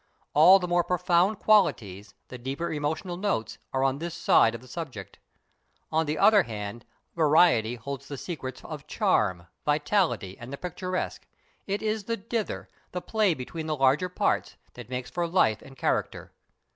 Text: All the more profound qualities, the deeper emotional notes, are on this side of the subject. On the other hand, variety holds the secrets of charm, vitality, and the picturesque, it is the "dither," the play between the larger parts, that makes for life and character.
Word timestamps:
All 0.33 0.57
the 0.57 0.67
more 0.67 0.83
profound 0.83 1.37
qualities, 1.37 2.15
the 2.29 2.39
deeper 2.39 2.73
emotional 2.73 3.17
notes, 3.17 3.59
are 3.71 3.83
on 3.83 3.99
this 3.99 4.15
side 4.15 4.55
of 4.55 4.61
the 4.61 4.67
subject. 4.67 5.19
On 5.91 6.07
the 6.07 6.17
other 6.17 6.41
hand, 6.41 6.85
variety 7.15 7.75
holds 7.75 8.07
the 8.07 8.17
secrets 8.17 8.63
of 8.63 8.87
charm, 8.87 9.45
vitality, 9.63 10.35
and 10.39 10.51
the 10.51 10.57
picturesque, 10.57 11.27
it 11.67 11.83
is 11.83 12.05
the 12.05 12.17
"dither," 12.17 12.67
the 12.93 13.01
play 13.01 13.35
between 13.35 13.67
the 13.67 13.77
larger 13.77 14.09
parts, 14.09 14.57
that 14.73 14.89
makes 14.89 15.11
for 15.11 15.27
life 15.27 15.61
and 15.61 15.77
character. 15.77 16.31